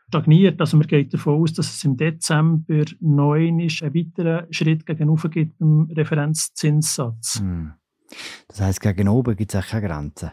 stagniert. 0.09 0.59
Also 0.59 0.77
man 0.77 0.87
geht 0.87 1.13
davon 1.13 1.41
aus, 1.41 1.53
dass 1.53 1.73
es 1.73 1.83
im 1.83 1.95
Dezember 1.95 2.83
neun 2.99 3.59
ist, 3.59 3.81
einen 3.81 3.95
weiteren 3.95 4.51
Schritt 4.51 4.85
gegen 4.85 5.09
oben 5.09 5.31
gibt 5.31 5.57
beim 5.59 5.89
Referenzzinssatz. 5.91 7.39
Hm. 7.39 7.73
Das 8.47 8.61
heisst, 8.61 8.81
gegen 8.81 9.07
oben 9.07 9.35
gibt 9.35 9.53
es 9.53 9.59
auch 9.63 9.67
keine 9.67 9.87
Grenzen? 9.87 10.31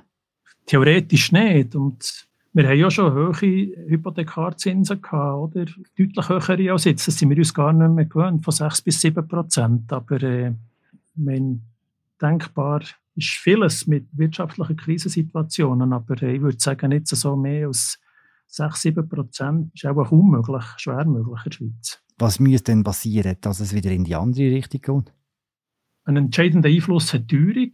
Theoretisch 0.64 1.30
nicht. 1.30 1.76
Und 1.76 2.26
wir 2.54 2.66
haben 2.66 2.78
ja 2.78 2.90
schon 2.90 3.12
hohe 3.12 3.32
Hypothekarzinsen 3.34 5.02
gehabt, 5.02 5.54
oder? 5.54 5.66
Deutlich 5.98 6.28
höhere 6.28 6.72
als 6.72 6.84
jetzt. 6.84 7.06
Das 7.06 7.18
sind 7.18 7.28
wir 7.30 7.36
uns 7.36 7.52
gar 7.52 7.72
nicht 7.72 7.94
mehr 7.94 8.06
gewöhnt, 8.06 8.44
von 8.44 8.52
6 8.52 8.80
bis 8.80 9.00
7 9.02 9.28
Prozent. 9.28 9.92
Aber 9.92 10.22
äh, 10.22 10.52
mein, 11.14 11.60
denkbar 12.20 12.80
ist 13.14 13.28
vieles 13.28 13.86
mit 13.86 14.06
wirtschaftlichen 14.12 14.76
Krisensituationen. 14.76 15.92
Aber 15.92 16.20
äh, 16.22 16.36
ich 16.36 16.40
würde 16.40 16.58
sagen, 16.58 16.88
nicht 16.88 17.06
so 17.08 17.36
mehr 17.36 17.66
als 17.66 17.98
6, 18.46 18.82
7 18.82 19.08
Prozent 19.08 19.74
ist 19.74 19.86
auch 19.86 20.10
unmöglich, 20.10 20.64
schwer 20.76 21.04
möglich 21.04 21.40
in 21.44 21.50
der 21.50 21.56
Schweiz. 21.56 22.02
Was 22.18 22.40
müsste 22.40 22.72
denn 22.72 22.82
passieren, 22.82 23.36
dass 23.40 23.60
es 23.60 23.74
wieder 23.74 23.90
in 23.90 24.04
die 24.04 24.14
andere 24.14 24.50
Richtung 24.50 25.04
geht? 25.04 25.14
Ein 26.04 26.16
entscheidender 26.16 26.68
Einfluss 26.68 27.12
hat 27.12 27.30
die 27.30 27.36
Teuerung. 27.36 27.72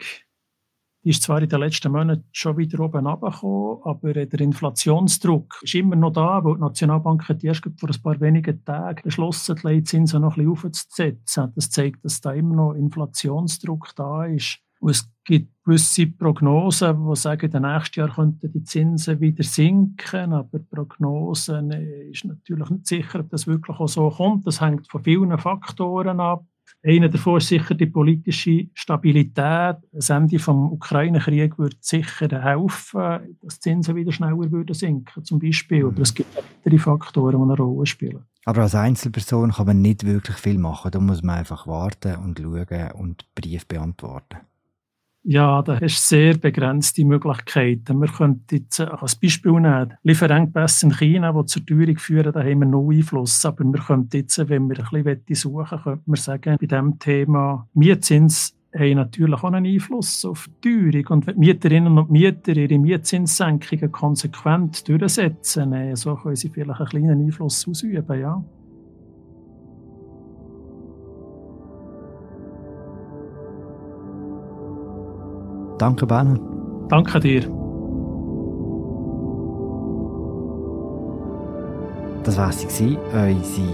Die 1.04 1.10
ist 1.10 1.22
zwar 1.22 1.42
in 1.42 1.48
den 1.48 1.60
letzten 1.60 1.90
Monaten 1.90 2.24
schon 2.30 2.56
wieder 2.56 2.78
oben 2.80 3.06
runtergekommen, 3.06 3.80
aber 3.82 4.12
der 4.12 4.40
Inflationsdruck 4.40 5.58
ist 5.62 5.74
immer 5.74 5.96
noch 5.96 6.12
da, 6.12 6.44
weil 6.44 6.54
die 6.54 6.60
Nationalbank 6.60 7.28
hat 7.28 7.42
erst 7.42 7.68
vor 7.76 7.90
ein 7.90 8.02
paar 8.02 8.20
wenigen 8.20 8.64
Tagen 8.64 9.02
beschlossen, 9.02 9.56
die 9.56 9.66
Leitzinsen 9.66 10.22
noch 10.22 10.36
ein 10.36 10.46
bisschen 10.46 10.70
aufzusetzen. 10.70 11.52
Das 11.56 11.70
zeigt, 11.70 12.04
dass 12.04 12.20
da 12.20 12.32
immer 12.32 12.54
noch 12.54 12.74
Inflationsdruck 12.74 13.94
da 13.96 14.26
ist. 14.26 14.60
Und 14.82 14.90
es 14.90 15.08
gibt 15.24 15.48
gewisse 15.64 16.08
Prognosen, 16.08 17.08
die 17.08 17.16
sagen, 17.16 17.52
den 17.52 17.62
nächsten 17.62 18.00
Jahren 18.00 18.14
könnten 18.14 18.52
die 18.52 18.64
Zinsen 18.64 19.20
wieder 19.20 19.44
sinken. 19.44 20.32
Aber 20.32 20.58
Prognosen 20.58 21.70
äh, 21.70 22.10
ist 22.10 22.24
natürlich 22.24 22.68
nicht 22.68 22.88
sicher, 22.88 23.20
ob 23.20 23.30
das 23.30 23.46
wirklich 23.46 23.78
auch 23.78 23.86
so 23.86 24.10
kommt. 24.10 24.44
Das 24.44 24.60
hängt 24.60 24.90
von 24.90 25.04
vielen 25.04 25.38
Faktoren 25.38 26.18
ab. 26.18 26.44
Einer 26.84 27.08
davon 27.08 27.38
ist 27.38 27.46
sicher 27.46 27.76
die 27.76 27.86
politische 27.86 28.66
Stabilität. 28.74 29.76
Das 29.92 30.10
Ende 30.10 30.36
des 30.36 30.48
Ukraine-Kriegs 30.48 31.58
würde 31.58 31.76
sicher 31.78 32.42
helfen, 32.42 33.36
dass 33.40 33.60
die 33.60 33.60
Zinsen 33.60 33.94
wieder 33.94 34.10
schneller 34.10 34.50
würden 34.50 34.74
sinken 34.74 35.24
zum 35.24 35.38
Beispiel. 35.38 35.86
Aber 35.86 36.02
es 36.02 36.12
gibt 36.12 36.34
weitere 36.34 36.78
Faktoren, 36.78 37.36
die 37.36 37.42
eine 37.42 37.56
Rolle 37.56 37.86
spielen. 37.86 38.24
Aber 38.46 38.62
als 38.62 38.74
Einzelperson 38.74 39.52
kann 39.52 39.66
man 39.66 39.80
nicht 39.80 40.04
wirklich 40.04 40.38
viel 40.38 40.58
machen. 40.58 40.90
Da 40.90 40.98
muss 40.98 41.22
man 41.22 41.38
einfach 41.38 41.68
warten 41.68 42.16
und 42.16 42.40
schauen 42.40 42.90
und 42.94 43.32
Brief 43.36 43.64
beantworten. 43.68 44.38
Ja, 45.24 45.62
da 45.62 45.74
hast 45.74 46.10
du 46.10 46.16
sehr 46.16 46.36
begrenzte 46.36 47.04
Möglichkeiten. 47.04 48.00
Wir 48.00 48.08
können 48.08 48.44
jetzt 48.50 48.80
als 48.80 49.14
Beispiel 49.14 49.52
nehmen, 49.52 49.94
Lieferengpässe 50.02 50.86
in 50.86 50.92
China, 50.92 51.32
die 51.32 51.46
zur 51.46 51.64
Teuerung 51.64 51.96
führen, 51.96 52.32
da 52.32 52.40
haben 52.40 52.58
wir 52.58 52.66
noch 52.66 52.90
Einfluss. 52.90 53.44
Aber 53.46 53.62
wir 53.64 53.80
können 53.80 54.08
jetzt, 54.12 54.36
wenn 54.48 54.68
wir 54.68 54.80
ein 54.80 55.02
bisschen 55.24 55.52
suchen 55.52 55.78
könnte 55.80 56.02
man 56.06 56.16
sagen, 56.16 56.56
bei 56.60 56.66
diesem 56.66 56.98
Thema 56.98 57.68
Mietzins 57.74 58.56
haben 58.76 58.96
natürlich 58.96 59.34
auch 59.34 59.44
einen 59.44 59.64
Einfluss 59.64 60.24
auf 60.24 60.48
die 60.64 60.90
Teuerung. 60.90 61.18
Und 61.18 61.26
wenn 61.28 61.38
Mieterinnen 61.38 61.98
und 61.98 62.10
Mieter 62.10 62.56
ihre 62.56 62.78
Mietzinssenkungen 62.78 63.92
konsequent 63.92 64.88
durchsetzen, 64.88 65.72
äh, 65.72 65.94
so 65.94 66.16
können 66.16 66.34
sie 66.34 66.48
vielleicht 66.48 66.80
einen 66.80 66.88
kleinen 66.88 67.24
Einfluss 67.24 67.68
ausüben, 67.68 68.20
ja. 68.20 68.42
Danke, 75.82 76.06
Bernhard. 76.06 76.40
Danke 76.90 77.18
dir. 77.18 77.40
Das 82.22 82.38
war 82.38 82.52
sie, 82.52 82.96
unsere 83.12 83.66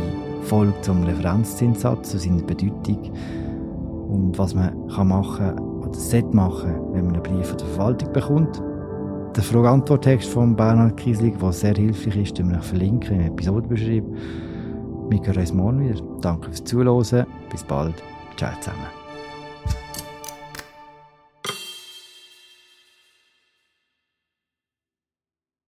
Folge 0.44 0.72
zum 0.80 1.02
Referenzzinssatz 1.02 2.14
und 2.14 2.20
seiner 2.20 2.42
Bedeutung 2.44 3.12
und 4.08 4.38
was 4.38 4.54
man 4.54 4.88
kann 4.88 5.08
machen 5.08 5.58
oder 5.58 5.92
sollte 5.92 6.34
machen, 6.34 6.72
wenn 6.92 7.08
man 7.08 7.16
einen 7.16 7.22
Brief 7.22 7.48
von 7.48 7.58
der 7.58 7.66
Verwaltung 7.66 8.12
bekommt. 8.14 8.62
Der 9.36 9.42
Frage-Antwort-Text 9.42 10.30
von 10.30 10.56
Bernhard 10.56 10.96
Kiesling, 10.96 11.36
der 11.38 11.52
sehr 11.52 11.74
hilfreich 11.74 12.16
ist, 12.16 12.38
den 12.38 12.50
wir 12.50 12.62
verlinken 12.62 13.20
im 13.20 13.26
Episodenbeschreibung. 13.26 14.16
Wir 15.10 15.26
hören 15.26 15.36
uns 15.36 15.52
morgen 15.52 15.80
wieder. 15.86 16.00
Danke 16.22 16.46
fürs 16.46 16.64
Zuhören. 16.64 17.26
Bis 17.50 17.64
bald. 17.64 18.02
Ciao 18.38 18.52
zusammen. 18.62 19.07